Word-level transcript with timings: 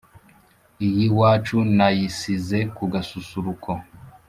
i 0.85 0.87
y'iwacu 0.95 1.57
nayisize 1.77 2.59
ku 2.75 2.83
gasusuruko 2.93 3.71